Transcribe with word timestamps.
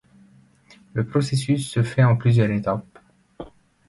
Le 0.93 1.05
processus 1.05 1.69
se 1.69 1.83
fait 1.83 2.03
en 2.03 2.15
plusieurs 2.15 2.49
étapes. 2.49 2.97